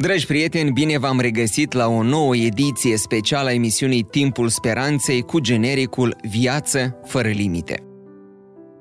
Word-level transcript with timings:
Dragi 0.00 0.26
prieteni, 0.26 0.72
bine 0.72 0.98
v-am 0.98 1.20
regăsit 1.20 1.72
la 1.72 1.88
o 1.88 2.02
nouă 2.02 2.36
ediție 2.36 2.96
specială 2.96 3.48
a 3.48 3.52
emisiunii 3.52 4.02
Timpul 4.02 4.48
Speranței 4.48 5.22
cu 5.22 5.38
genericul 5.38 6.16
Viață 6.22 7.00
fără 7.04 7.28
limite. 7.28 7.82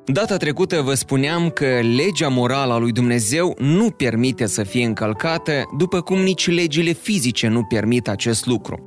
Data 0.06 0.38
trecută 0.38 0.82
vă 0.82 0.94
spuneam 0.94 1.50
că 1.50 1.80
legea 1.96 2.28
morală 2.28 2.74
a 2.74 2.78
lui 2.78 2.92
Dumnezeu 2.92 3.56
nu 3.60 3.90
permite 3.90 4.46
să 4.46 4.64
fie 4.64 4.86
încălcată, 4.86 5.64
după 5.78 6.02
cum 6.02 6.20
nici 6.20 6.50
legile 6.50 6.92
fizice 6.92 7.48
nu 7.48 7.64
permit 7.64 8.08
acest 8.08 8.46
lucru. 8.46 8.80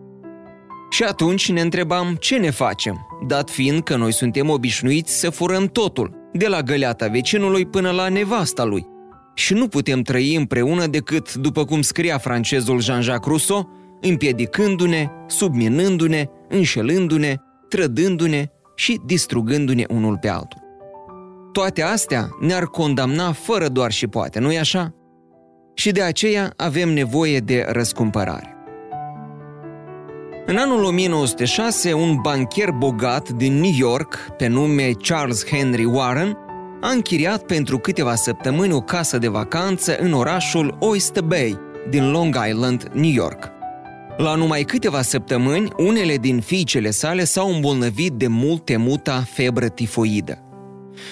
Și 0.91 1.03
atunci 1.03 1.51
ne 1.51 1.61
întrebam 1.61 2.17
ce 2.21 2.37
ne 2.37 2.51
facem, 2.51 3.07
dat 3.27 3.51
fiind 3.51 3.83
că 3.83 3.97
noi 3.97 4.13
suntem 4.13 4.49
obișnuiți 4.49 5.19
să 5.19 5.31
furăm 5.31 5.67
totul, 5.67 6.31
de 6.33 6.47
la 6.47 6.63
găleata 6.63 7.07
vecinului 7.07 7.67
până 7.67 7.91
la 7.91 8.09
nevasta 8.09 8.65
lui– 8.65 8.87
și 9.41 9.55
nu 9.55 9.69
putem 9.69 10.03
trăi 10.03 10.35
împreună 10.35 10.87
decât, 10.87 11.35
după 11.35 11.65
cum 11.65 11.83
scria 11.83 12.19
francezul 12.19 12.81
Jean-Jacques 12.81 13.29
Rousseau, 13.29 13.71
împiedicându-ne, 14.01 15.09
subminându-ne, 15.27 16.25
înșelându-ne, 16.49 17.35
trădându-ne 17.69 18.47
și 18.75 19.01
distrugându-ne 19.07 19.85
unul 19.89 20.19
pe 20.21 20.29
altul. 20.29 20.61
Toate 21.53 21.83
astea 21.83 22.29
ne-ar 22.41 22.65
condamna 22.65 23.33
fără 23.33 23.69
doar 23.69 23.91
și 23.91 24.07
poate, 24.07 24.39
nu-i 24.39 24.59
așa? 24.59 24.95
Și 25.75 25.91
de 25.91 26.03
aceea 26.03 26.53
avem 26.57 26.89
nevoie 26.89 27.39
de 27.39 27.67
răscumpărare. 27.69 28.55
În 30.47 30.57
anul 30.57 30.85
1906, 30.85 31.93
un 31.93 32.19
bancher 32.23 32.71
bogat 32.71 33.29
din 33.29 33.53
New 33.55 33.73
York, 33.77 34.17
pe 34.37 34.47
nume 34.47 34.91
Charles 34.91 35.47
Henry 35.47 35.85
Warren, 35.85 36.39
a 36.81 36.91
închiriat 36.91 37.43
pentru 37.43 37.79
câteva 37.79 38.15
săptămâni 38.15 38.73
o 38.73 38.81
casă 38.81 39.19
de 39.19 39.29
vacanță 39.29 39.97
în 39.99 40.13
orașul 40.13 40.77
Oyster 40.81 41.23
Bay, 41.23 41.59
din 41.91 42.11
Long 42.11 42.37
Island, 42.49 42.91
New 42.93 43.11
York. 43.11 43.49
La 44.17 44.35
numai 44.35 44.63
câteva 44.63 45.03
săptămâni, 45.03 45.69
unele 45.77 46.17
din 46.17 46.41
fiicele 46.41 46.91
sale 46.91 47.25
s-au 47.25 47.55
îmbolnăvit 47.55 48.13
de 48.13 48.27
mult 48.27 48.65
temuta 48.65 49.21
febră 49.21 49.69
tifoidă. 49.69 50.45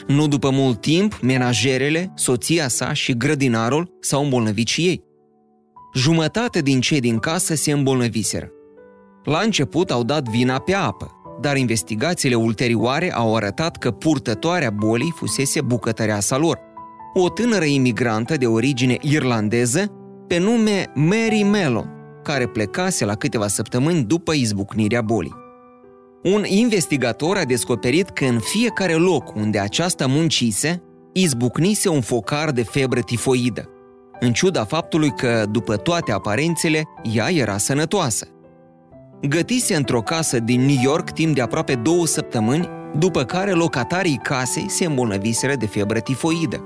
Nu 0.06 0.28
după 0.28 0.50
mult 0.50 0.80
timp, 0.80 1.18
menajerele, 1.22 2.12
soția 2.14 2.68
sa 2.68 2.92
și 2.92 3.16
grădinarul 3.16 3.96
s-au 4.00 4.22
îmbolnăvit 4.22 4.66
și 4.68 4.86
ei. 4.86 5.04
Jumătate 5.94 6.60
din 6.60 6.80
cei 6.80 7.00
din 7.00 7.18
casă 7.18 7.54
se 7.54 7.72
îmbolnăviseră. 7.72 8.50
La 9.24 9.38
început 9.38 9.90
au 9.90 10.02
dat 10.02 10.28
vina 10.28 10.58
pe 10.58 10.74
apă, 10.74 11.17
dar 11.40 11.56
investigațiile 11.56 12.34
ulterioare 12.34 13.12
au 13.12 13.36
arătat 13.36 13.76
că 13.76 13.90
purtătoarea 13.90 14.70
bolii 14.70 15.12
fusese 15.16 15.60
bucătăreasa 15.60 16.36
lor, 16.36 16.58
o 17.14 17.28
tânără 17.28 17.64
imigrantă 17.64 18.36
de 18.36 18.46
origine 18.46 18.96
irlandeză 19.00 19.92
pe 20.26 20.38
nume 20.38 20.92
Mary 20.94 21.42
Mellon, 21.42 21.90
care 22.22 22.46
plecase 22.46 23.04
la 23.04 23.14
câteva 23.14 23.46
săptămâni 23.46 24.04
după 24.04 24.32
izbucnirea 24.32 25.00
bolii. 25.00 25.34
Un 26.22 26.44
investigator 26.44 27.36
a 27.36 27.44
descoperit 27.44 28.08
că 28.08 28.24
în 28.24 28.38
fiecare 28.38 28.94
loc 28.94 29.34
unde 29.34 29.58
aceasta 29.58 30.06
muncise, 30.06 30.82
izbucnise 31.12 31.88
un 31.88 32.00
focar 32.00 32.50
de 32.50 32.62
febră 32.62 33.00
tifoidă, 33.00 33.68
în 34.20 34.32
ciuda 34.32 34.64
faptului 34.64 35.10
că, 35.10 35.44
după 35.50 35.76
toate 35.76 36.12
aparențele, 36.12 36.82
ea 37.14 37.30
era 37.30 37.58
sănătoasă. 37.58 38.28
Gătise 39.22 39.74
într-o 39.74 40.02
casă 40.02 40.38
din 40.38 40.60
New 40.60 40.80
York 40.82 41.10
timp 41.10 41.34
de 41.34 41.40
aproape 41.40 41.74
două 41.74 42.06
săptămâni, 42.06 42.68
după 42.98 43.24
care 43.24 43.52
locatarii 43.52 44.20
casei 44.22 44.70
se 44.70 44.84
îmbolnăviseră 44.84 45.54
de 45.54 45.66
febră 45.66 46.00
tifoidă. 46.00 46.64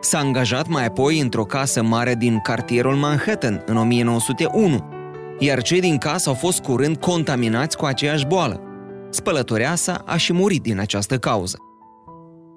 S-a 0.00 0.18
angajat 0.18 0.68
mai 0.68 0.86
apoi 0.86 1.20
într-o 1.20 1.44
casă 1.44 1.82
mare 1.82 2.14
din 2.14 2.40
cartierul 2.40 2.94
Manhattan 2.94 3.62
în 3.66 3.76
1901, 3.76 4.84
iar 5.38 5.62
cei 5.62 5.80
din 5.80 5.98
casă 5.98 6.28
au 6.28 6.34
fost 6.34 6.60
curând 6.60 6.96
contaminați 6.96 7.76
cu 7.76 7.84
aceeași 7.84 8.26
boală. 8.26 8.60
Spălătorea 9.10 9.74
sa 9.74 10.02
a 10.06 10.16
și 10.16 10.32
murit 10.32 10.62
din 10.62 10.78
această 10.78 11.18
cauză. 11.18 11.58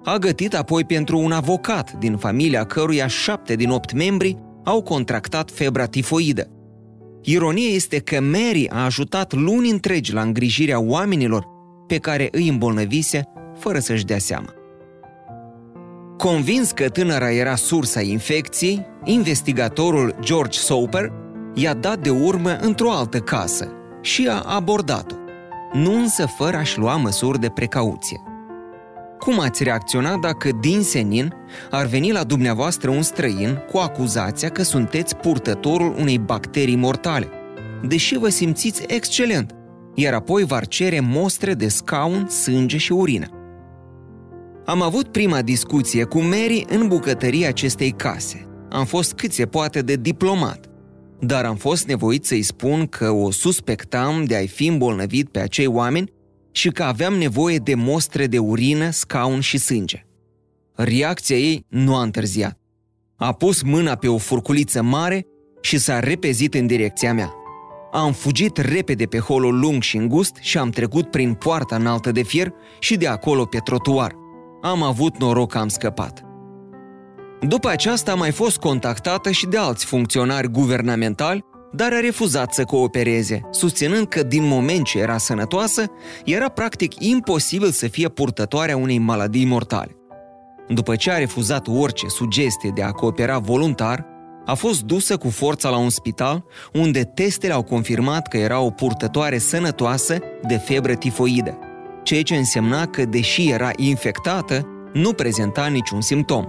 A 0.04 0.16
gătit 0.16 0.54
apoi 0.54 0.84
pentru 0.84 1.18
un 1.18 1.32
avocat 1.32 1.92
din 1.92 2.16
familia 2.16 2.64
căruia 2.64 3.06
șapte 3.06 3.54
din 3.54 3.70
opt 3.70 3.92
membri 3.92 4.38
au 4.64 4.82
contractat 4.82 5.50
febra 5.50 5.86
tifoidă, 5.86 6.50
Ironia 7.24 7.68
este 7.68 7.98
că 7.98 8.20
Mary 8.20 8.68
a 8.70 8.84
ajutat 8.84 9.32
luni 9.32 9.70
întregi 9.70 10.12
la 10.12 10.20
îngrijirea 10.20 10.80
oamenilor 10.80 11.46
pe 11.86 11.98
care 11.98 12.28
îi 12.32 12.48
îmbolnăvise 12.48 13.22
fără 13.58 13.78
să-și 13.78 14.04
dea 14.04 14.18
seama. 14.18 14.54
Convins 16.16 16.70
că 16.70 16.88
tânăra 16.88 17.32
era 17.32 17.54
sursa 17.54 18.00
infecției, 18.00 18.86
investigatorul 19.04 20.16
George 20.20 20.58
Soper 20.58 21.12
i-a 21.54 21.74
dat 21.74 21.98
de 21.98 22.10
urmă 22.10 22.56
într-o 22.56 22.92
altă 22.92 23.18
casă 23.18 23.68
și 24.00 24.28
a 24.30 24.40
abordat-o, 24.40 25.14
nu 25.72 25.94
însă 25.94 26.26
fără 26.26 26.56
a-și 26.56 26.78
lua 26.78 26.96
măsuri 26.96 27.40
de 27.40 27.48
precauție. 27.48 28.20
Cum 29.18 29.40
ați 29.40 29.62
reacționa 29.62 30.16
dacă 30.16 30.50
din 30.60 30.82
senin 30.82 31.34
ar 31.70 31.86
veni 31.86 32.12
la 32.12 32.24
dumneavoastră 32.24 32.90
un 32.90 33.02
străin 33.02 33.58
cu 33.70 33.78
acuzația 33.78 34.48
că 34.48 34.62
sunteți 34.62 35.16
purtătorul 35.16 35.94
unei 35.98 36.18
bacterii 36.18 36.76
mortale, 36.76 37.28
deși 37.88 38.18
vă 38.18 38.28
simțiți 38.28 38.82
excelent, 38.86 39.54
iar 39.94 40.14
apoi 40.14 40.44
v-ar 40.44 40.66
cere 40.66 41.00
mostre 41.00 41.54
de 41.54 41.68
scaun, 41.68 42.28
sânge 42.28 42.76
și 42.76 42.92
urină? 42.92 43.26
Am 44.64 44.82
avut 44.82 45.08
prima 45.08 45.42
discuție 45.42 46.04
cu 46.04 46.20
Mary 46.20 46.64
în 46.68 46.88
bucătăria 46.88 47.48
acestei 47.48 47.90
case. 47.90 48.46
Am 48.70 48.84
fost 48.84 49.12
cât 49.12 49.32
se 49.32 49.46
poate 49.46 49.82
de 49.82 49.96
diplomat, 49.96 50.66
dar 51.20 51.44
am 51.44 51.56
fost 51.56 51.86
nevoit 51.86 52.24
să-i 52.24 52.42
spun 52.42 52.86
că 52.86 53.10
o 53.10 53.30
suspectam 53.30 54.24
de 54.24 54.36
a-i 54.36 54.46
fi 54.46 54.66
îmbolnăvit 54.66 55.28
pe 55.28 55.40
acei 55.40 55.66
oameni 55.66 56.12
și 56.52 56.70
că 56.70 56.82
aveam 56.82 57.14
nevoie 57.14 57.56
de 57.56 57.74
mostre 57.74 58.26
de 58.26 58.38
urină, 58.38 58.90
scaun 58.90 59.40
și 59.40 59.58
sânge. 59.58 60.06
Reacția 60.74 61.36
ei 61.36 61.66
nu 61.68 61.96
a 61.96 62.02
întârziat. 62.02 62.58
A 63.16 63.32
pus 63.32 63.62
mâna 63.62 63.94
pe 63.94 64.08
o 64.08 64.18
furculiță 64.18 64.82
mare 64.82 65.26
și 65.60 65.78
s-a 65.78 66.00
repezit 66.00 66.54
în 66.54 66.66
direcția 66.66 67.14
mea. 67.14 67.32
Am 67.92 68.12
fugit 68.12 68.56
repede 68.56 69.04
pe 69.04 69.18
holul 69.18 69.58
lung 69.58 69.82
și 69.82 69.96
îngust 69.96 70.36
și 70.40 70.58
am 70.58 70.70
trecut 70.70 71.10
prin 71.10 71.34
poarta 71.34 71.76
înaltă 71.76 72.12
de 72.12 72.22
fier 72.22 72.52
și 72.78 72.96
de 72.96 73.06
acolo 73.06 73.44
pe 73.44 73.58
trotuar. 73.58 74.14
Am 74.62 74.82
avut 74.82 75.18
noroc 75.18 75.50
că 75.50 75.58
am 75.58 75.68
scăpat. 75.68 76.22
După 77.40 77.68
aceasta 77.68 78.12
a 78.12 78.14
mai 78.14 78.30
fost 78.30 78.58
contactată 78.58 79.30
și 79.30 79.46
de 79.46 79.56
alți 79.56 79.84
funcționari 79.84 80.50
guvernamentali 80.50 81.44
dar 81.72 81.92
a 81.92 82.00
refuzat 82.00 82.52
să 82.52 82.64
coopereze, 82.64 83.40
susținând 83.50 84.06
că 84.06 84.22
din 84.22 84.46
moment 84.46 84.84
ce 84.84 84.98
era 84.98 85.18
sănătoasă, 85.18 85.84
era 86.24 86.48
practic 86.48 87.04
imposibil 87.04 87.70
să 87.70 87.88
fie 87.88 88.08
purtătoarea 88.08 88.76
unei 88.76 88.98
maladii 88.98 89.46
mortale. 89.46 89.96
După 90.68 90.96
ce 90.96 91.10
a 91.10 91.18
refuzat 91.18 91.66
orice 91.68 92.08
sugestie 92.08 92.70
de 92.74 92.82
a 92.82 92.90
coopera 92.90 93.38
voluntar, 93.38 94.06
a 94.44 94.54
fost 94.54 94.82
dusă 94.82 95.16
cu 95.16 95.30
forța 95.30 95.68
la 95.68 95.76
un 95.76 95.90
spital, 95.90 96.44
unde 96.72 97.02
testele 97.02 97.52
au 97.52 97.62
confirmat 97.62 98.28
că 98.28 98.36
era 98.36 98.60
o 98.60 98.70
purtătoare 98.70 99.38
sănătoasă 99.38 100.18
de 100.46 100.56
febră 100.56 100.94
tifoidă, 100.94 101.58
ceea 102.02 102.22
ce 102.22 102.36
însemna 102.36 102.86
că, 102.86 103.04
deși 103.04 103.50
era 103.50 103.70
infectată, 103.76 104.66
nu 104.92 105.12
prezenta 105.12 105.66
niciun 105.66 106.00
simptom. 106.00 106.46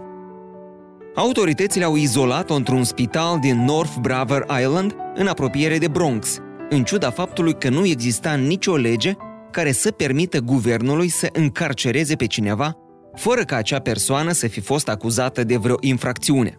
Autoritățile 1.16 1.84
au 1.84 1.96
izolat-o 1.96 2.54
într-un 2.54 2.84
spital 2.84 3.40
din 3.40 3.64
North 3.66 3.94
Braver 4.02 4.46
Island, 4.62 4.96
în 5.16 5.28
apropiere 5.28 5.78
de 5.78 5.88
Bronx, 5.88 6.38
în 6.70 6.84
ciuda 6.84 7.10
faptului 7.10 7.58
că 7.58 7.70
nu 7.70 7.86
exista 7.86 8.34
nicio 8.34 8.76
lege 8.76 9.16
care 9.52 9.72
să 9.72 9.92
permită 9.92 10.40
guvernului 10.40 11.08
să 11.08 11.30
încarcereze 11.34 12.16
pe 12.16 12.26
cineva, 12.26 12.78
fără 13.16 13.44
ca 13.44 13.56
acea 13.56 13.80
persoană 13.80 14.32
să 14.32 14.48
fi 14.48 14.60
fost 14.60 14.90
acuzată 14.90 15.44
de 15.44 15.58
vreo 15.58 15.76
infracțiune. 15.80 16.58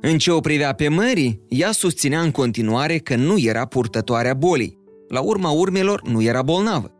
În 0.00 0.18
ce 0.18 0.30
o 0.30 0.40
privea 0.40 0.72
pe 0.72 0.88
Mary, 0.88 1.40
ea 1.48 1.72
susținea 1.72 2.20
în 2.20 2.30
continuare 2.30 2.98
că 2.98 3.16
nu 3.16 3.38
era 3.38 3.64
purtătoarea 3.64 4.34
bolii. 4.34 4.78
La 5.08 5.20
urma 5.20 5.50
urmelor, 5.50 6.02
nu 6.08 6.22
era 6.22 6.42
bolnavă. 6.42 6.94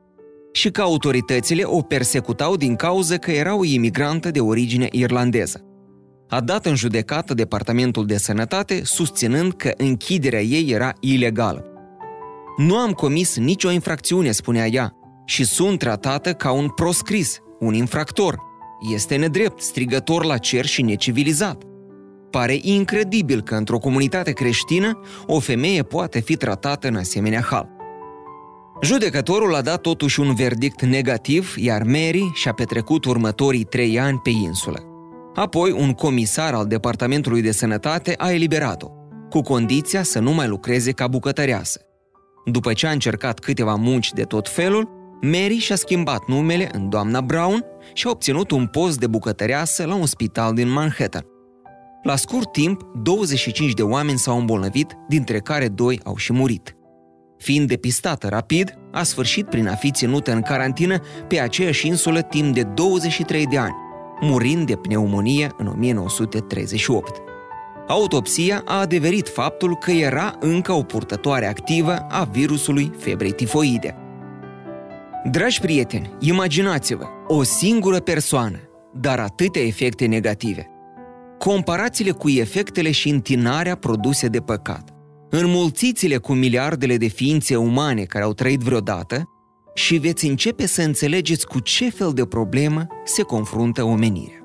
Și 0.52 0.70
că 0.70 0.80
autoritățile 0.80 1.62
o 1.64 1.80
persecutau 1.80 2.56
din 2.56 2.76
cauză 2.76 3.16
că 3.16 3.30
era 3.30 3.54
o 3.54 3.64
imigrantă 3.64 4.30
de 4.30 4.40
origine 4.40 4.88
irlandeză 4.90 5.64
a 6.30 6.40
dat 6.40 6.66
în 6.66 6.74
judecată 6.74 7.34
Departamentul 7.34 8.06
de 8.06 8.16
Sănătate, 8.16 8.80
susținând 8.84 9.52
că 9.52 9.72
închiderea 9.76 10.40
ei 10.40 10.70
era 10.70 10.92
ilegală. 11.00 11.64
Nu 12.56 12.76
am 12.76 12.92
comis 12.92 13.36
nicio 13.36 13.70
infracțiune, 13.70 14.30
spunea 14.30 14.66
ea, 14.66 14.94
și 15.24 15.44
sunt 15.44 15.78
tratată 15.78 16.32
ca 16.32 16.52
un 16.52 16.68
proscris, 16.68 17.38
un 17.60 17.74
infractor. 17.74 18.38
Este 18.92 19.16
nedrept, 19.16 19.60
strigător 19.60 20.24
la 20.24 20.38
cer 20.38 20.64
și 20.64 20.82
necivilizat. 20.82 21.62
Pare 22.30 22.58
incredibil 22.62 23.42
că 23.42 23.54
într-o 23.54 23.78
comunitate 23.78 24.32
creștină 24.32 25.00
o 25.26 25.38
femeie 25.38 25.82
poate 25.82 26.20
fi 26.20 26.36
tratată 26.36 26.88
în 26.88 26.96
asemenea 26.96 27.40
hal. 27.40 27.68
Judecătorul 28.82 29.54
a 29.54 29.60
dat 29.60 29.80
totuși 29.80 30.20
un 30.20 30.34
verdict 30.34 30.82
negativ, 30.82 31.54
iar 31.56 31.82
Mary 31.82 32.30
și-a 32.34 32.52
petrecut 32.52 33.04
următorii 33.04 33.64
trei 33.64 34.00
ani 34.00 34.18
pe 34.18 34.30
insulă. 34.30 34.84
Apoi, 35.34 35.70
un 35.70 35.92
comisar 35.92 36.54
al 36.54 36.66
Departamentului 36.66 37.42
de 37.42 37.50
Sănătate 37.50 38.14
a 38.16 38.32
eliberat-o, 38.32 38.88
cu 39.30 39.40
condiția 39.40 40.02
să 40.02 40.18
nu 40.18 40.32
mai 40.32 40.48
lucreze 40.48 40.92
ca 40.92 41.06
bucătăreasă. 41.06 41.80
După 42.44 42.72
ce 42.72 42.86
a 42.86 42.90
încercat 42.90 43.38
câteva 43.38 43.74
munci 43.74 44.12
de 44.12 44.22
tot 44.22 44.48
felul, 44.48 44.99
Mary 45.20 45.56
și-a 45.58 45.76
schimbat 45.76 46.26
numele 46.26 46.68
în 46.72 46.88
doamna 46.88 47.20
Brown 47.20 47.64
și 47.92 48.06
a 48.06 48.10
obținut 48.10 48.50
un 48.50 48.66
post 48.66 48.98
de 48.98 49.06
bucătăreasă 49.06 49.86
la 49.86 49.94
un 49.94 50.06
spital 50.06 50.54
din 50.54 50.68
Manhattan. 50.68 51.24
La 52.02 52.16
scurt 52.16 52.52
timp, 52.52 52.82
25 53.02 53.72
de 53.72 53.82
oameni 53.82 54.18
s-au 54.18 54.38
îmbolnăvit, 54.38 54.96
dintre 55.08 55.38
care 55.38 55.68
doi 55.68 56.00
au 56.04 56.16
și 56.16 56.32
murit. 56.32 56.76
Fiind 57.38 57.68
depistată 57.68 58.28
rapid, 58.28 58.78
a 58.92 59.02
sfârșit 59.02 59.46
prin 59.46 59.68
a 59.68 59.74
fi 59.74 59.90
ținută 59.90 60.32
în 60.32 60.42
carantină 60.42 60.98
pe 61.28 61.40
aceeași 61.40 61.86
insulă 61.86 62.20
timp 62.20 62.54
de 62.54 62.62
23 62.62 63.46
de 63.46 63.58
ani, 63.58 63.74
murind 64.20 64.66
de 64.66 64.76
pneumonie 64.76 65.50
în 65.58 65.66
1938. 65.66 67.22
Autopsia 67.88 68.62
a 68.64 68.80
adeverit 68.80 69.28
faptul 69.28 69.76
că 69.76 69.90
era 69.90 70.34
încă 70.40 70.72
o 70.72 70.82
purtătoare 70.82 71.46
activă 71.46 71.96
a 72.08 72.24
virusului 72.24 72.92
febrei 72.98 73.32
tifoide. 73.32 74.09
Dragi 75.24 75.60
prieteni, 75.60 76.10
imaginați-vă, 76.18 77.06
o 77.26 77.42
singură 77.42 77.98
persoană, 77.98 78.58
dar 78.94 79.18
atâtea 79.18 79.62
efecte 79.62 80.06
negative. 80.06 80.66
Comparați-le 81.38 82.10
cu 82.10 82.28
efectele 82.28 82.90
și 82.90 83.08
întinarea 83.08 83.74
produse 83.74 84.26
de 84.26 84.40
păcat. 84.40 84.94
Înmulțiți-le 85.30 86.16
cu 86.16 86.32
miliardele 86.32 86.96
de 86.96 87.06
ființe 87.06 87.56
umane 87.56 88.02
care 88.02 88.24
au 88.24 88.32
trăit 88.32 88.60
vreodată 88.60 89.28
și 89.74 89.96
veți 89.96 90.26
începe 90.26 90.66
să 90.66 90.82
înțelegeți 90.82 91.46
cu 91.46 91.60
ce 91.60 91.90
fel 91.90 92.12
de 92.12 92.24
problemă 92.24 92.86
se 93.04 93.22
confruntă 93.22 93.82
omenirea. 93.82 94.38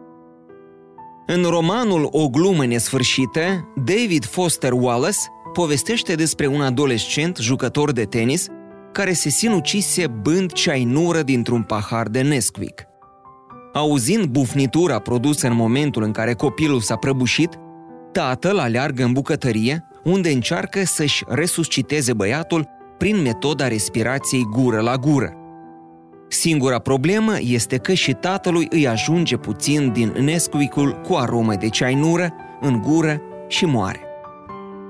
În 1.26 1.44
romanul 1.44 2.08
O 2.12 2.30
glumă 2.30 2.66
nesfârșită, 2.66 3.74
David 3.76 4.26
Foster 4.26 4.72
Wallace 4.72 5.18
povestește 5.54 6.16
despre 6.16 6.48
un 6.48 6.62
adolescent 6.62 7.38
jucător 7.38 7.92
de 7.92 8.04
tenis 8.04 8.48
care 8.96 9.14
se 9.14 9.30
sinucise 9.30 10.08
bând 10.08 10.52
ceainură 10.52 11.22
dintr-un 11.22 11.62
pahar 11.62 12.08
de 12.08 12.22
Nesquik. 12.22 12.84
Auzind 13.74 14.26
bufnitura 14.26 15.00
produsă 15.00 15.48
în 15.48 15.56
momentul 15.56 16.04
în 16.04 16.12
care 16.12 16.34
copilul 16.34 16.80
s-a 16.80 16.96
prăbușit, 16.96 17.50
tatăl 18.12 18.60
aleargă 18.60 19.04
în 19.04 19.14
bucătărie, 19.14 19.88
unde 20.04 20.30
încearcă 20.30 20.84
să-și 20.86 21.24
resusciteze 21.28 22.14
băiatul 22.14 22.68
prin 22.98 23.22
metoda 23.22 23.68
respirației 23.68 24.48
gură 24.52 24.82
la 24.82 24.96
gură. 24.96 25.34
Singura 26.28 26.80
problemă 26.80 27.34
este 27.40 27.78
că 27.78 27.94
și 27.94 28.14
tatălui 28.14 28.68
îi 28.70 28.88
ajunge 28.88 29.38
puțin 29.38 29.92
din 29.92 30.14
Nesquikul 30.20 31.02
cu 31.02 31.14
aromă 31.14 31.56
de 31.56 31.70
ceainură 31.70 32.34
în 32.62 32.82
gură 32.82 33.22
și 33.48 33.66
moare. 33.66 34.00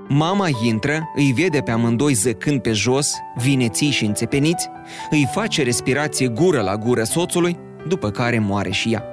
Mama 0.08 0.48
intră, 0.64 1.10
îi 1.16 1.34
vede 1.36 1.62
pe 1.62 1.72
amândoi 1.72 2.14
zăcând 2.14 2.62
pe 2.62 2.72
jos, 2.72 3.14
vineții 3.38 3.90
și 3.90 4.06
înțepeniți, 4.06 4.70
îi 5.10 5.30
face 5.34 5.64
respirație 5.64 6.28
gură 6.28 6.62
la 6.62 6.78
gură 6.78 7.04
soțului, 7.04 7.58
după 7.88 8.10
care 8.10 8.40
moare 8.40 8.72
și 8.72 8.94
ea. 8.94 9.04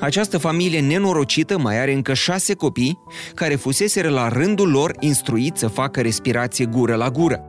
Această 0.00 0.38
familie 0.38 0.80
nenorocită 0.80 1.58
mai 1.58 1.80
are 1.80 1.92
încă 1.92 2.14
șase 2.14 2.54
copii 2.54 2.98
care 3.34 3.54
fuseseră 3.54 4.08
la 4.08 4.28
rândul 4.28 4.70
lor 4.70 4.96
instruiți 5.00 5.60
să 5.60 5.68
facă 5.68 6.00
respirație 6.00 6.64
gură 6.64 6.94
la 6.94 7.10
gură, 7.10 7.40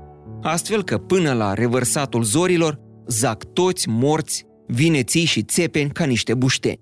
astfel 0.41 0.83
că 0.83 0.97
până 0.97 1.33
la 1.33 1.53
revărsatul 1.53 2.23
zorilor 2.23 2.79
zac 3.07 3.43
toți 3.43 3.89
morți, 3.89 4.45
vineții 4.67 5.25
și 5.25 5.43
țepeni 5.43 5.89
ca 5.89 6.05
niște 6.05 6.33
bușteni. 6.33 6.79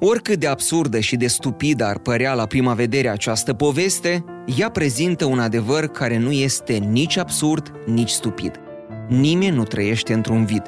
Oricât 0.00 0.38
de 0.38 0.46
absurdă 0.46 1.00
și 1.00 1.16
de 1.16 1.26
stupidă 1.26 1.84
ar 1.84 1.98
părea 1.98 2.34
la 2.34 2.46
prima 2.46 2.74
vedere 2.74 3.08
această 3.08 3.52
poveste, 3.52 4.24
ea 4.46 4.70
prezintă 4.70 5.24
un 5.24 5.38
adevăr 5.38 5.86
care 5.86 6.18
nu 6.18 6.30
este 6.30 6.72
nici 6.72 7.16
absurd, 7.16 7.72
nici 7.86 8.10
stupid. 8.10 8.60
Nimeni 9.08 9.56
nu 9.56 9.62
trăiește 9.62 10.12
într-un 10.12 10.44
vid. 10.44 10.62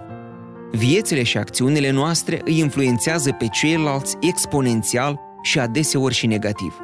Viețile 0.73 1.23
și 1.23 1.39
acțiunile 1.39 1.91
noastre 1.91 2.41
îi 2.45 2.59
influențează 2.59 3.33
pe 3.33 3.47
ceilalți 3.47 4.17
exponențial 4.21 5.21
și 5.43 5.59
adeseori 5.59 6.15
și 6.15 6.27
negativ. 6.27 6.77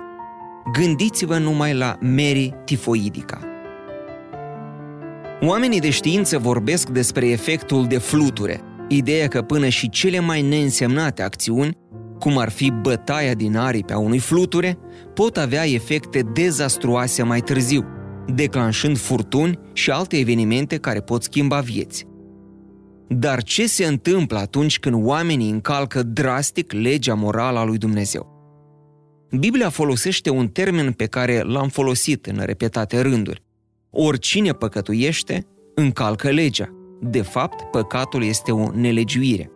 Gândiți-vă 0.72 1.38
numai 1.38 1.74
la 1.74 1.98
Mary 2.00 2.54
tifoidica. 2.64 3.40
Oamenii 5.40 5.80
de 5.80 5.90
știință 5.90 6.38
vorbesc 6.38 6.88
despre 6.88 7.28
efectul 7.28 7.86
de 7.86 7.98
fluture, 7.98 8.60
ideea 8.88 9.28
că 9.28 9.42
până 9.42 9.68
și 9.68 9.88
cele 9.88 10.20
mai 10.20 10.42
neînsemnate 10.42 11.22
acțiuni 11.22 11.76
cum 12.22 12.38
ar 12.38 12.50
fi 12.50 12.70
bătaia 12.70 13.34
din 13.34 13.56
aripi 13.56 13.92
a 13.92 13.98
unui 13.98 14.18
fluture, 14.18 14.78
pot 15.14 15.36
avea 15.36 15.66
efecte 15.66 16.20
dezastruoase 16.20 17.22
mai 17.22 17.40
târziu, 17.40 17.84
declanșând 18.34 18.98
furtuni 18.98 19.58
și 19.72 19.90
alte 19.90 20.16
evenimente 20.16 20.76
care 20.76 21.00
pot 21.00 21.22
schimba 21.22 21.60
vieți. 21.60 22.06
Dar 23.08 23.42
ce 23.42 23.66
se 23.66 23.84
întâmplă 23.84 24.38
atunci 24.38 24.78
când 24.78 25.06
oamenii 25.06 25.50
încalcă 25.50 26.02
drastic 26.02 26.72
legea 26.72 27.14
morală 27.14 27.58
a 27.58 27.64
lui 27.64 27.78
Dumnezeu? 27.78 28.26
Biblia 29.38 29.68
folosește 29.68 30.30
un 30.30 30.48
termen 30.48 30.92
pe 30.92 31.06
care 31.06 31.40
l-am 31.40 31.68
folosit 31.68 32.26
în 32.26 32.42
repetate 32.44 33.00
rânduri. 33.00 33.42
Oricine 33.90 34.52
păcătuiește, 34.52 35.46
încalcă 35.74 36.30
legea. 36.30 36.68
De 37.00 37.22
fapt, 37.22 37.62
păcatul 37.70 38.24
este 38.24 38.52
o 38.52 38.70
nelegiuire. 38.74 39.50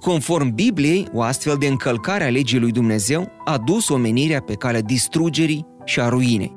Conform 0.00 0.54
Bibliei, 0.54 1.08
o 1.12 1.22
astfel 1.22 1.56
de 1.56 1.66
încălcare 1.66 2.24
a 2.24 2.30
legii 2.30 2.58
lui 2.58 2.70
Dumnezeu 2.70 3.32
a 3.44 3.58
dus 3.58 3.88
omenirea 3.88 4.40
pe 4.40 4.54
calea 4.54 4.80
distrugerii 4.80 5.66
și 5.84 6.00
a 6.00 6.08
ruinei. 6.08 6.56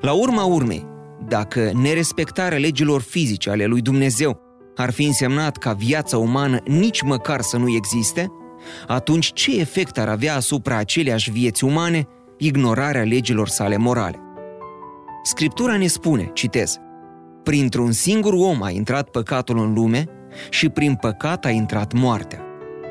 La 0.00 0.12
urma 0.12 0.44
urmei, 0.44 0.86
dacă 1.28 1.70
nerespectarea 1.74 2.58
legilor 2.58 3.00
fizice 3.00 3.50
ale 3.50 3.64
lui 3.64 3.80
Dumnezeu 3.80 4.40
ar 4.76 4.90
fi 4.90 5.04
însemnat 5.04 5.56
ca 5.56 5.72
viața 5.72 6.18
umană 6.18 6.60
nici 6.64 7.02
măcar 7.02 7.40
să 7.40 7.56
nu 7.56 7.74
existe, 7.74 8.32
atunci 8.86 9.32
ce 9.32 9.60
efect 9.60 9.98
ar 9.98 10.08
avea 10.08 10.36
asupra 10.36 10.76
aceleași 10.76 11.30
vieți 11.30 11.64
umane 11.64 12.06
ignorarea 12.38 13.02
legilor 13.02 13.48
sale 13.48 13.76
morale? 13.76 14.18
Scriptura 15.22 15.76
ne 15.76 15.86
spune, 15.86 16.30
citez, 16.32 16.80
Printr-un 17.42 17.92
singur 17.92 18.32
om 18.32 18.62
a 18.62 18.70
intrat 18.70 19.08
păcatul 19.08 19.58
în 19.58 19.72
lume 19.72 20.04
și 20.50 20.68
prin 20.68 20.94
păcat 20.94 21.44
a 21.44 21.50
intrat 21.50 21.92
moartea. 21.92 22.41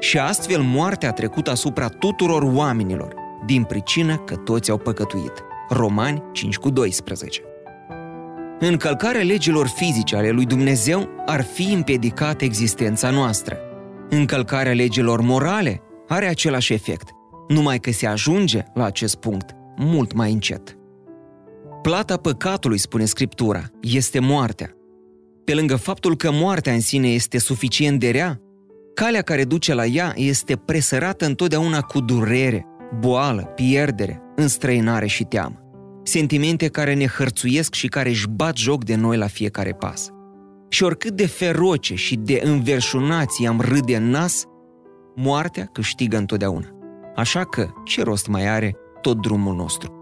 Și 0.01 0.17
astfel 0.17 0.61
moartea 0.61 1.09
a 1.09 1.13
trecut 1.13 1.47
asupra 1.47 1.87
tuturor 1.87 2.41
oamenilor, 2.43 3.13
din 3.45 3.63
pricină 3.63 4.17
că 4.17 4.35
toți 4.35 4.71
au 4.71 4.77
păcătuit. 4.77 5.33
Romani 5.69 6.23
5 6.31 6.57
cu 6.57 6.69
12. 6.69 7.41
Încălcarea 8.59 9.21
legilor 9.21 9.67
fizice 9.67 10.15
ale 10.15 10.29
lui 10.29 10.45
Dumnezeu 10.45 11.09
ar 11.25 11.43
fi 11.43 11.73
împiedicat 11.73 12.41
existența 12.41 13.09
noastră. 13.09 13.57
Încălcarea 14.09 14.73
legilor 14.73 15.21
morale 15.21 15.81
are 16.07 16.27
același 16.27 16.73
efect, 16.73 17.09
numai 17.47 17.79
că 17.79 17.91
se 17.91 18.07
ajunge 18.07 18.63
la 18.73 18.85
acest 18.85 19.15
punct 19.15 19.49
mult 19.75 20.13
mai 20.13 20.31
încet. 20.31 20.77
Plata 21.81 22.17
păcatului, 22.17 22.77
spune 22.77 23.05
Scriptura, 23.05 23.63
este 23.81 24.19
moartea. 24.19 24.71
Pe 25.45 25.53
lângă 25.53 25.75
faptul 25.75 26.15
că 26.15 26.31
moartea 26.31 26.73
în 26.73 26.81
sine 26.81 27.07
este 27.07 27.37
suficient 27.37 27.99
de 27.99 28.09
rea, 28.09 28.41
calea 28.93 29.21
care 29.21 29.43
duce 29.43 29.73
la 29.73 29.85
ea 29.85 30.13
este 30.15 30.55
presărată 30.55 31.25
întotdeauna 31.25 31.81
cu 31.81 31.99
durere, 31.99 32.65
boală, 32.99 33.41
pierdere, 33.41 34.21
înstrăinare 34.35 35.07
și 35.07 35.23
teamă. 35.23 35.55
Sentimente 36.03 36.67
care 36.67 36.93
ne 36.93 37.07
hărțuiesc 37.07 37.73
și 37.73 37.87
care 37.87 38.09
își 38.09 38.27
bat 38.29 38.55
joc 38.57 38.83
de 38.83 38.95
noi 38.95 39.17
la 39.17 39.27
fiecare 39.27 39.71
pas. 39.71 40.09
Și 40.69 40.83
oricât 40.83 41.11
de 41.11 41.27
feroce 41.27 41.95
și 41.95 42.15
de 42.15 42.41
înverșunați 42.43 43.45
am 43.45 43.59
râde 43.59 43.95
în 43.95 44.09
nas, 44.09 44.43
moartea 45.15 45.65
câștigă 45.65 46.17
întotdeauna. 46.17 46.67
Așa 47.15 47.43
că, 47.43 47.67
ce 47.85 48.03
rost 48.03 48.27
mai 48.27 48.47
are 48.47 48.75
tot 49.01 49.21
drumul 49.21 49.55
nostru? 49.55 50.00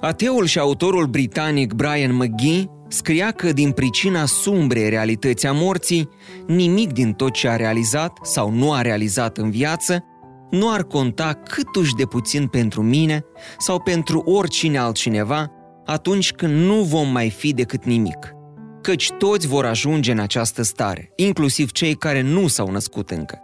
Ateul 0.00 0.44
și 0.44 0.58
autorul 0.58 1.06
britanic 1.06 1.72
Brian 1.72 2.14
McGee 2.14 2.70
scria 2.88 3.30
că 3.30 3.52
din 3.52 3.70
pricina 3.70 4.24
sumbrei 4.24 4.88
realității 4.88 5.48
a 5.48 5.52
morții, 5.52 6.08
nimic 6.46 6.92
din 6.92 7.12
tot 7.12 7.32
ce 7.32 7.48
a 7.48 7.56
realizat 7.56 8.18
sau 8.22 8.50
nu 8.50 8.72
a 8.72 8.80
realizat 8.80 9.36
în 9.36 9.50
viață 9.50 10.04
nu 10.50 10.72
ar 10.72 10.82
conta 10.82 11.32
câtuși 11.32 11.94
de 11.94 12.04
puțin 12.04 12.46
pentru 12.46 12.82
mine 12.82 13.24
sau 13.58 13.80
pentru 13.80 14.18
oricine 14.18 14.78
altcineva 14.78 15.50
atunci 15.84 16.32
când 16.32 16.64
nu 16.64 16.74
vom 16.74 17.08
mai 17.08 17.30
fi 17.30 17.52
decât 17.52 17.84
nimic. 17.84 18.34
Căci 18.80 19.10
toți 19.18 19.46
vor 19.46 19.64
ajunge 19.64 20.12
în 20.12 20.18
această 20.18 20.62
stare, 20.62 21.12
inclusiv 21.16 21.70
cei 21.70 21.94
care 21.94 22.20
nu 22.20 22.46
s-au 22.46 22.70
născut 22.70 23.10
încă. 23.10 23.38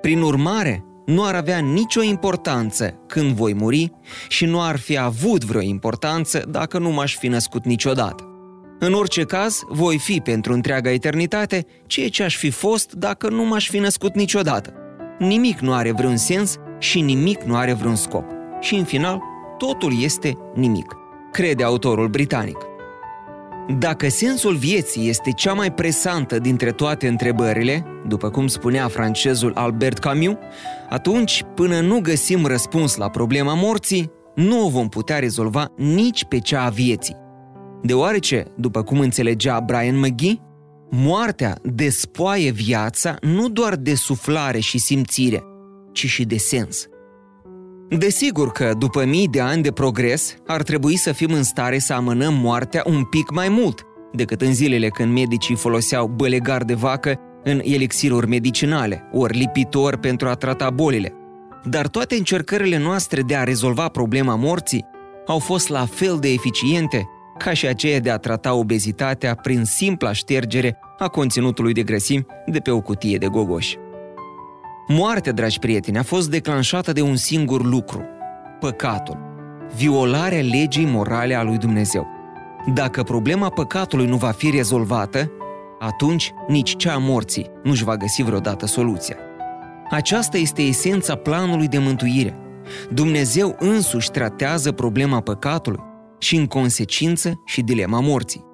Prin 0.00 0.20
urmare, 0.20 0.84
nu 1.06 1.24
ar 1.24 1.34
avea 1.34 1.58
nicio 1.58 2.02
importanță 2.02 2.94
când 3.06 3.34
voi 3.34 3.54
muri 3.54 3.92
și 4.28 4.44
nu 4.44 4.62
ar 4.62 4.78
fi 4.78 4.98
avut 4.98 5.44
vreo 5.44 5.60
importanță 5.60 6.44
dacă 6.48 6.78
nu 6.78 6.90
m-aș 6.90 7.16
fi 7.16 7.28
născut 7.28 7.64
niciodată. 7.64 8.26
În 8.78 8.92
orice 8.92 9.22
caz, 9.22 9.60
voi 9.68 9.98
fi 9.98 10.20
pentru 10.20 10.52
întreaga 10.52 10.90
eternitate 10.90 11.66
ceea 11.86 12.08
ce 12.08 12.22
aș 12.22 12.36
fi 12.36 12.50
fost 12.50 12.92
dacă 12.92 13.28
nu 13.28 13.44
m-aș 13.44 13.68
fi 13.68 13.78
născut 13.78 14.14
niciodată. 14.14 14.72
Nimic 15.18 15.58
nu 15.58 15.72
are 15.72 15.92
vreun 15.92 16.16
sens 16.16 16.56
și 16.78 17.00
nimic 17.00 17.42
nu 17.42 17.56
are 17.56 17.72
vreun 17.72 17.96
scop. 17.96 18.24
Și 18.60 18.74
în 18.74 18.84
final, 18.84 19.20
totul 19.58 20.02
este 20.02 20.38
nimic, 20.54 20.96
crede 21.32 21.64
autorul 21.64 22.08
britanic. 22.08 22.71
Dacă 23.68 24.08
sensul 24.08 24.54
vieții 24.54 25.08
este 25.08 25.30
cea 25.30 25.52
mai 25.52 25.72
presantă 25.72 26.38
dintre 26.38 26.70
toate 26.70 27.08
întrebările, 27.08 27.84
după 28.08 28.30
cum 28.30 28.46
spunea 28.46 28.88
francezul 28.88 29.52
Albert 29.54 29.98
Camus, 29.98 30.36
atunci, 30.88 31.42
până 31.54 31.80
nu 31.80 32.00
găsim 32.00 32.46
răspuns 32.46 32.96
la 32.96 33.08
problema 33.08 33.54
morții, 33.54 34.10
nu 34.34 34.64
o 34.64 34.68
vom 34.68 34.88
putea 34.88 35.18
rezolva 35.18 35.66
nici 35.76 36.24
pe 36.24 36.38
cea 36.38 36.64
a 36.64 36.68
vieții. 36.68 37.16
Deoarece, 37.82 38.44
după 38.56 38.82
cum 38.82 39.00
înțelegea 39.00 39.60
Brian 39.60 39.98
McGee, 39.98 40.40
moartea 40.90 41.58
despoaie 41.62 42.50
viața 42.50 43.16
nu 43.20 43.48
doar 43.48 43.76
de 43.76 43.94
suflare 43.94 44.58
și 44.58 44.78
simțire, 44.78 45.42
ci 45.92 46.06
și 46.06 46.24
de 46.24 46.36
sens. 46.36 46.86
Desigur 47.98 48.52
că, 48.52 48.72
după 48.78 49.04
mii 49.04 49.28
de 49.28 49.40
ani 49.40 49.62
de 49.62 49.72
progres, 49.72 50.34
ar 50.46 50.62
trebui 50.62 50.96
să 50.96 51.12
fim 51.12 51.32
în 51.32 51.42
stare 51.42 51.78
să 51.78 51.92
amânăm 51.92 52.34
moartea 52.34 52.82
un 52.86 53.04
pic 53.04 53.30
mai 53.30 53.48
mult 53.48 53.86
decât 54.12 54.40
în 54.40 54.54
zilele 54.54 54.88
când 54.88 55.12
medicii 55.12 55.54
foloseau 55.54 56.06
bălegar 56.06 56.62
de 56.62 56.74
vacă 56.74 57.14
în 57.44 57.60
elixiruri 57.64 58.28
medicinale, 58.28 59.08
ori 59.12 59.38
lipitor 59.38 59.96
pentru 59.96 60.28
a 60.28 60.34
trata 60.34 60.70
bolile. 60.70 61.12
Dar 61.64 61.88
toate 61.88 62.14
încercările 62.14 62.78
noastre 62.78 63.20
de 63.20 63.36
a 63.36 63.44
rezolva 63.44 63.88
problema 63.88 64.36
morții 64.36 64.84
au 65.26 65.38
fost 65.38 65.68
la 65.68 65.86
fel 65.86 66.16
de 66.20 66.28
eficiente 66.28 67.08
ca 67.38 67.52
și 67.52 67.66
aceea 67.66 68.00
de 68.00 68.10
a 68.10 68.16
trata 68.16 68.54
obezitatea 68.54 69.34
prin 69.34 69.64
simpla 69.64 70.12
ștergere 70.12 70.78
a 70.98 71.08
conținutului 71.08 71.72
de 71.72 71.82
grăsimi 71.82 72.26
de 72.46 72.58
pe 72.58 72.70
o 72.70 72.80
cutie 72.80 73.18
de 73.18 73.26
gogoși. 73.26 73.78
Moartea, 74.86 75.32
dragi 75.32 75.58
prieteni, 75.58 75.98
a 75.98 76.02
fost 76.02 76.30
declanșată 76.30 76.92
de 76.92 77.00
un 77.00 77.16
singur 77.16 77.64
lucru, 77.64 78.04
păcatul, 78.60 79.18
violarea 79.76 80.40
legii 80.40 80.86
morale 80.86 81.34
a 81.34 81.42
lui 81.42 81.56
Dumnezeu. 81.56 82.06
Dacă 82.74 83.02
problema 83.02 83.48
păcatului 83.48 84.06
nu 84.06 84.16
va 84.16 84.30
fi 84.30 84.50
rezolvată, 84.50 85.30
atunci 85.78 86.32
nici 86.48 86.76
cea 86.76 86.94
a 86.94 86.98
morții 86.98 87.50
nu-și 87.62 87.84
va 87.84 87.96
găsi 87.96 88.22
vreodată 88.22 88.66
soluția. 88.66 89.16
Aceasta 89.90 90.36
este 90.36 90.62
esența 90.62 91.14
planului 91.14 91.68
de 91.68 91.78
mântuire. 91.78 92.36
Dumnezeu 92.90 93.56
însuși 93.58 94.10
tratează 94.10 94.72
problema 94.72 95.20
păcatului 95.20 95.80
și, 96.18 96.36
în 96.36 96.46
consecință, 96.46 97.42
și 97.44 97.62
dilema 97.62 98.00
morții. 98.00 98.44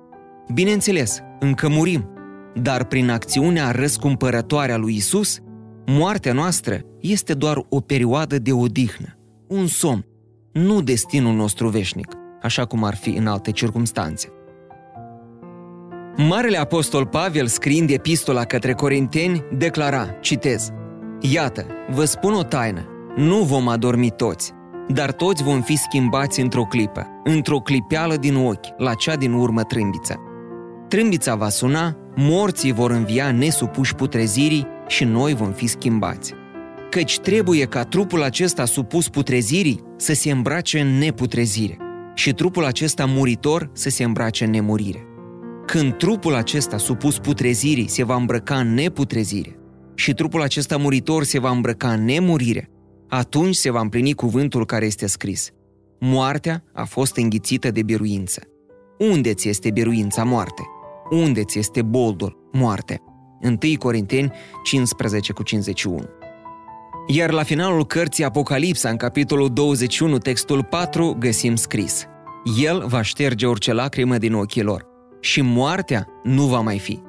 Bineînțeles, 0.55 1.21
încă 1.39 1.69
murim, 1.69 2.09
dar 2.55 2.85
prin 2.85 3.11
acțiunea 3.11 3.71
răscumpărătoare 3.71 4.73
a 4.73 4.77
lui 4.77 4.95
Isus, 4.95 5.39
Moartea 5.91 6.33
noastră 6.33 6.81
este 7.01 7.35
doar 7.35 7.67
o 7.69 7.81
perioadă 7.81 8.39
de 8.39 8.53
odihnă, 8.53 9.19
un 9.47 9.67
somn, 9.67 10.07
nu 10.53 10.83
destinul 10.83 11.35
nostru 11.35 11.69
veșnic, 11.69 12.13
așa 12.43 12.65
cum 12.65 12.85
ar 12.85 12.97
fi 12.97 13.11
în 13.11 13.27
alte 13.27 13.51
circumstanțe. 13.51 14.29
Marele 16.17 16.57
Apostol 16.57 17.07
Pavel, 17.07 17.47
scriind 17.47 17.91
epistola 17.91 18.45
către 18.45 18.73
Corinteni, 18.73 19.45
declara, 19.57 20.07
citez, 20.21 20.71
Iată, 21.21 21.67
vă 21.91 22.05
spun 22.05 22.33
o 22.33 22.43
taină, 22.43 22.87
nu 23.17 23.43
vom 23.43 23.69
adormi 23.69 24.11
toți, 24.11 24.53
dar 24.89 25.13
toți 25.13 25.43
vom 25.43 25.63
fi 25.63 25.77
schimbați 25.77 26.41
într-o 26.41 26.63
clipă, 26.63 27.07
într-o 27.25 27.59
clipeală 27.59 28.17
din 28.17 28.37
ochi, 28.37 28.67
la 28.77 28.95
cea 28.95 29.17
din 29.17 29.33
urmă 29.33 29.63
trâmbiță. 29.63 30.17
Trâmbița 30.89 31.35
va 31.35 31.49
suna, 31.49 31.97
morții 32.17 32.73
vor 32.73 32.91
învia 32.91 33.31
nesupuși 33.31 33.95
putrezirii 33.95 34.67
și 34.89 35.05
noi 35.05 35.35
vom 35.35 35.53
fi 35.53 35.67
schimbați. 35.67 36.35
Căci 36.91 37.19
trebuie 37.19 37.65
ca 37.65 37.85
trupul 37.85 38.23
acesta 38.23 38.65
supus 38.65 39.09
putrezirii 39.09 39.83
să 39.97 40.15
se 40.15 40.31
îmbrace 40.31 40.81
în 40.81 40.99
neputrezire 40.99 41.77
și 42.15 42.33
trupul 42.33 42.65
acesta 42.65 43.05
muritor 43.05 43.71
să 43.73 43.91
se 43.91 44.05
îmbrace 44.05 44.45
în 44.45 44.51
nemurire. 44.51 45.07
Când 45.67 45.97
trupul 45.97 46.35
acesta 46.35 46.77
supus 46.77 47.19
putrezirii 47.19 47.89
se 47.89 48.05
va 48.05 48.15
îmbrăca 48.15 48.59
în 48.59 48.75
neputrezire 48.75 49.59
și 49.95 50.13
trupul 50.13 50.43
acesta 50.43 50.77
muritor 50.77 51.25
se 51.25 51.39
va 51.39 51.51
îmbrăca 51.51 51.93
în 51.93 52.05
nemurire, 52.05 52.71
atunci 53.09 53.55
se 53.55 53.71
va 53.71 53.81
împlini 53.81 54.13
cuvântul 54.13 54.67
care 54.67 54.87
este 54.87 55.07
scris. 55.07 55.51
Moartea 56.01 56.65
a 56.73 56.85
fost 56.85 57.17
înghițită 57.17 57.71
de 57.71 57.83
biruință. 57.83 58.41
Unde 58.99 59.35
ți 59.35 59.49
este 59.49 59.71
biruința 59.71 60.25
moarte? 60.25 60.63
Unde 61.11 61.45
ți 61.45 61.59
este 61.59 61.83
boldul 61.83 62.49
moarte? 62.53 63.03
1 63.43 63.57
Corinteni 63.79 64.33
15 64.63 65.33
cu 65.33 65.43
51. 65.43 66.09
Iar 67.07 67.31
la 67.31 67.43
finalul 67.43 67.87
cărții 67.87 68.25
Apocalipsa, 68.25 68.89
în 68.89 68.97
capitolul 68.97 69.53
21, 69.53 70.19
textul 70.19 70.65
4, 70.65 71.17
găsim 71.19 71.55
scris 71.55 72.07
El 72.63 72.85
va 72.87 73.03
șterge 73.03 73.47
orice 73.47 73.73
lacrimă 73.73 74.19
din 74.19 74.35
ochii 74.35 74.63
lor 74.63 74.87
și 75.21 75.41
moartea 75.41 76.07
nu 76.23 76.43
va 76.43 76.61
mai 76.61 76.79
fi. 76.79 77.01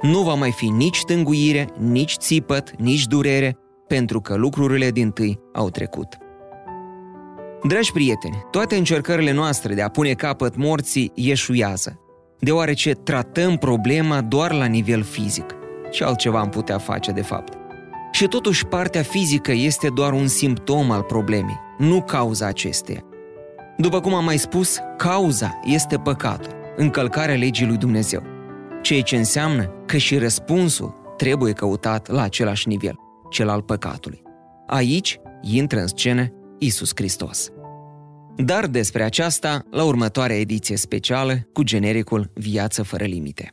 Nu 0.00 0.22
va 0.22 0.34
mai 0.34 0.52
fi 0.52 0.66
nici 0.66 1.04
tânguire, 1.04 1.68
nici 1.78 2.14
țipăt, 2.16 2.70
nici 2.76 3.06
durere, 3.06 3.56
pentru 3.86 4.20
că 4.20 4.34
lucrurile 4.34 4.90
din 4.90 5.10
tâi 5.10 5.40
au 5.52 5.70
trecut. 5.70 6.16
Dragi 7.62 7.92
prieteni, 7.92 8.46
toate 8.50 8.76
încercările 8.76 9.32
noastre 9.32 9.74
de 9.74 9.82
a 9.82 9.88
pune 9.88 10.12
capăt 10.12 10.56
morții 10.56 11.12
ieșuiază, 11.14 12.00
deoarece 12.38 12.92
tratăm 12.92 13.56
problema 13.56 14.20
doar 14.20 14.52
la 14.52 14.64
nivel 14.64 15.02
fizic. 15.02 15.57
Ce 15.90 16.04
altceva 16.04 16.40
am 16.40 16.48
putea 16.48 16.78
face, 16.78 17.10
de 17.10 17.22
fapt? 17.22 17.52
Și 18.12 18.26
totuși 18.26 18.66
partea 18.66 19.02
fizică 19.02 19.52
este 19.52 19.88
doar 19.88 20.12
un 20.12 20.26
simptom 20.26 20.90
al 20.90 21.02
problemei, 21.02 21.60
nu 21.78 22.02
cauza 22.02 22.46
acesteia. 22.46 23.04
După 23.76 24.00
cum 24.00 24.14
am 24.14 24.24
mai 24.24 24.38
spus, 24.38 24.78
cauza 24.96 25.60
este 25.64 25.96
păcatul, 25.96 26.52
încălcarea 26.76 27.34
legii 27.34 27.66
lui 27.66 27.76
Dumnezeu, 27.76 28.22
ceea 28.82 29.02
ce 29.02 29.16
înseamnă 29.16 29.64
că 29.86 29.96
și 29.96 30.16
răspunsul 30.16 31.14
trebuie 31.16 31.52
căutat 31.52 32.08
la 32.08 32.22
același 32.22 32.68
nivel, 32.68 32.94
cel 33.30 33.48
al 33.48 33.62
păcatului. 33.62 34.22
Aici 34.66 35.18
intră 35.42 35.80
în 35.80 35.86
scenă 35.86 36.32
Isus 36.58 36.90
Hristos. 36.94 37.48
Dar 38.36 38.66
despre 38.66 39.02
aceasta 39.02 39.62
la 39.70 39.84
următoarea 39.84 40.38
ediție 40.38 40.76
specială 40.76 41.34
cu 41.52 41.62
genericul 41.62 42.30
Viață 42.34 42.82
fără 42.82 43.04
limite. 43.04 43.52